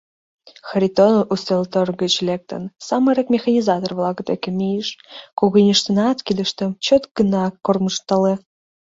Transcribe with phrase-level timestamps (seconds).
[0.67, 4.89] Харитонов, ӱстелтӧр гыч лектын, самырык механизатор-влак деке мийыш,
[5.39, 8.33] когыньыштынат кидыштым чот гына кормыжтале.